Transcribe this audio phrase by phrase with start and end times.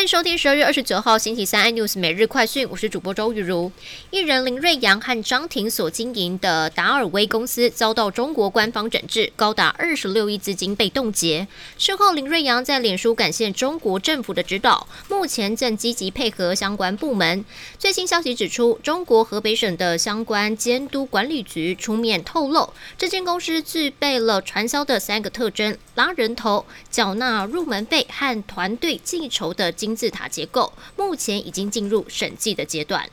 [0.00, 3.70] 欢迎收听十二月二十九号星期三 iNews 每日快讯，我是主播周玉如。
[4.10, 11.46] 艺人林瑞阳和张庭所经营的达尔威公司遭到中国官方整治，高达二十六亿资金被冻结。
[11.76, 17.44] 事后，林瑞阳在脸书感谢中国政府的指导，目前正积极配合相关部门。
[17.78, 29.89] 最新消息指出，中国河北省的相关监督管理局出面透露，这间公司具备了传销的三个特征：拉人头、缴纳入门费和团队计酬的经。
[29.90, 33.10] 金字塔结构目前已经进入审计的阶段。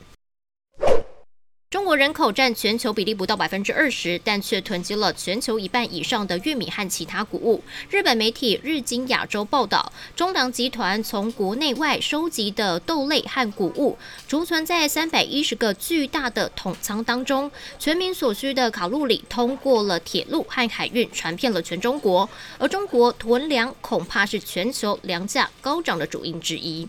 [1.70, 7.62] 中国人口占全球比例不到百分之二十，但却囤积了全球一半以上的玉米和其他谷物。
[7.90, 17.50] 日本媒体日经亚洲报道，中粮集团从国内外收集的豆类和谷物，储存在三百一十个巨大的桶仓当中。
[17.78, 22.26] 全民所需的卡路里通过了铁路和海运传遍了全中国，
[22.56, 26.88] 而中国囤粮恐怕是全球粮价高涨的主因之一。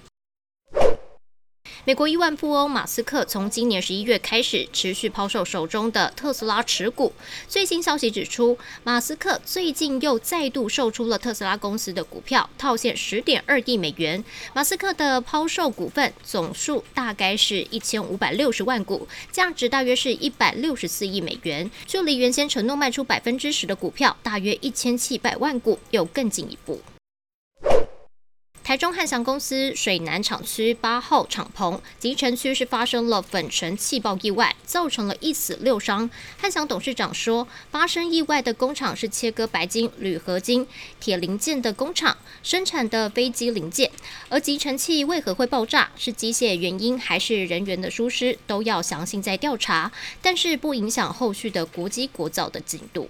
[1.85, 7.13] 美国亿万富翁马斯克从今年十一月开始持续抛售手中的特斯拉持股。
[7.47, 14.23] 最新消息指出，马斯克最近又再度售出了特斯拉公司的股票，套现十点二亿美元。
[14.53, 26.81] 马斯克的抛售股份总数大概是一千五百六十万股，价值大约是一百六十四亿美元，距离原先承诺卖出百分之十的股票，大约一千七百万股，又更进一步。
[28.69, 36.07] 台中汉翔公司水南厂区八号厂棚集成区是发生了粉尘气爆意外，造成了一死六伤。
[36.37, 40.67] 汉翔董事长说，发生意外的工厂是切割白金、铝合金、
[40.99, 43.89] 铁零件的工厂，生产的飞机零件。
[44.29, 53.09] 而集成器为何会爆炸，是机械原因还是人员的疏失，都要详细再调查，但是不影响后续的国机国造的进度。